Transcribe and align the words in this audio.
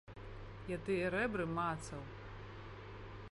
Я 0.69 0.77
тыя 0.87 1.11
рэбры 1.15 1.45
мацаў. 1.57 2.01